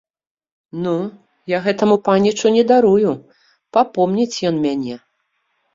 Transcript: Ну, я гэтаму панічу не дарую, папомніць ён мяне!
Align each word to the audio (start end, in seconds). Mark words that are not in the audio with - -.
Ну, 0.85 0.93
я 1.55 1.59
гэтаму 1.67 1.95
панічу 2.09 2.47
не 2.59 2.63
дарую, 2.73 3.11
папомніць 3.79 4.31
ён 4.53 4.63
мяне! 4.67 4.95